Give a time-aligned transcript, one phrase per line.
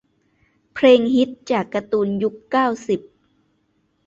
[0.73, 2.99] เพลงฮิต จากการ์ตูนยุค เก้าสิบ